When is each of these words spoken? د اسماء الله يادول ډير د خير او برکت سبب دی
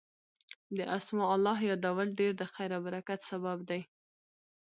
د 0.77 0.79
اسماء 0.97 1.29
الله 1.35 1.57
يادول 1.69 2.07
ډير 2.19 2.33
د 2.37 2.43
خير 2.53 2.69
او 2.77 2.81
برکت 2.85 3.19
سبب 3.29 3.57
دی 3.69 3.81